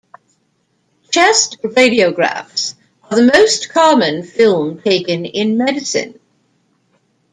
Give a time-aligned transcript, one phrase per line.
[1.11, 6.19] Chest radiographs are the most common film taken in medicine.